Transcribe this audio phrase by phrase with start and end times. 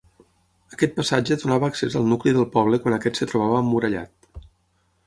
[0.75, 4.45] Aquest passatge donava accés al nucli del poble quan aquest es trobava emmurallat.